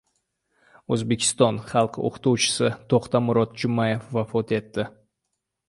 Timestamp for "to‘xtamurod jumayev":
2.95-4.11